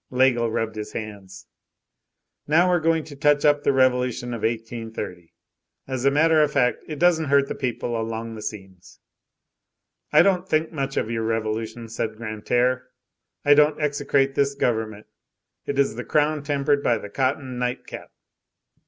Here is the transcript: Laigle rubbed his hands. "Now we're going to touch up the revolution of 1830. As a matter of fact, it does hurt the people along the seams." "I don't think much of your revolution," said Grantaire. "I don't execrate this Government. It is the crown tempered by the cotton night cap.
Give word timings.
Laigle 0.11 0.49
rubbed 0.51 0.75
his 0.77 0.93
hands. 0.93 1.45
"Now 2.47 2.67
we're 2.71 2.79
going 2.79 3.03
to 3.03 3.15
touch 3.15 3.45
up 3.45 3.61
the 3.61 3.71
revolution 3.71 4.33
of 4.33 4.41
1830. 4.41 5.31
As 5.87 6.05
a 6.05 6.09
matter 6.09 6.41
of 6.41 6.51
fact, 6.51 6.83
it 6.87 6.97
does 6.97 7.19
hurt 7.19 7.47
the 7.47 7.53
people 7.53 7.95
along 7.95 8.33
the 8.33 8.41
seams." 8.41 8.99
"I 10.11 10.23
don't 10.23 10.49
think 10.49 10.71
much 10.71 10.97
of 10.97 11.11
your 11.11 11.21
revolution," 11.21 11.87
said 11.87 12.15
Grantaire. 12.17 12.87
"I 13.45 13.53
don't 13.53 13.79
execrate 13.79 14.33
this 14.33 14.55
Government. 14.55 15.05
It 15.67 15.77
is 15.77 15.93
the 15.93 16.03
crown 16.03 16.41
tempered 16.41 16.81
by 16.81 16.97
the 16.97 17.07
cotton 17.11 17.59
night 17.59 17.85
cap. 17.85 18.09